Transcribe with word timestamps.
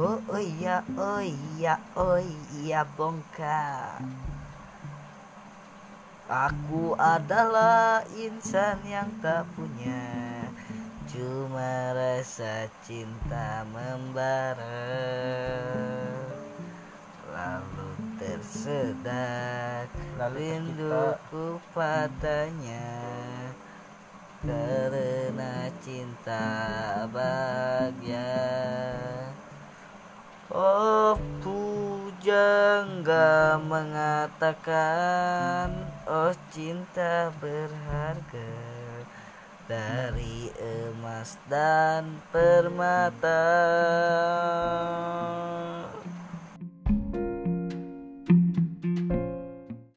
Oh, 0.00 0.16
oh 0.16 0.40
iya, 0.40 0.80
oh 0.96 1.20
iya, 1.20 1.76
oh 2.00 2.16
iya 2.64 2.80
bongkar. 2.96 4.00
Aku 6.32 6.96
adalah 6.96 8.00
insan 8.16 8.80
yang 8.88 9.12
tak 9.20 9.44
punya. 9.52 10.48
Cuma 11.12 11.92
rasa 11.92 12.72
cinta 12.88 13.68
membara. 13.68 14.88
Lalu 17.28 17.92
tersedak 18.16 19.92
rinduku 20.32 21.60
padanya. 21.76 23.12
Karena 24.40 25.68
cinta 25.84 26.48
bahagia 27.12 28.41
pujangga 32.32 33.60
mengatakan 33.68 35.68
Oh 36.08 36.32
cinta 36.48 37.28
berharga 37.36 38.56
Dari 39.68 40.48
emas 40.56 41.36
dan 41.52 42.24
permata 42.32 43.44